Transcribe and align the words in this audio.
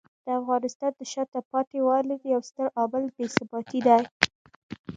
د 0.25 0.27
افغانستان 0.39 0.91
د 0.95 1.01
شاته 1.11 1.39
پاتې 1.51 1.77
والي 1.87 2.15
یو 2.33 2.41
ستر 2.49 2.67
عامل 2.77 3.03
بې 3.15 3.25
ثباتي 3.35 3.79
دی. 3.87 3.99